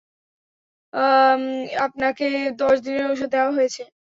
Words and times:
আপনাকে 1.85 2.27
দশ 2.59 2.75
দিনের 2.85 3.05
ঔষধ 3.11 3.29
দেওয়া 3.33 3.51
হয়েছে। 3.51 3.83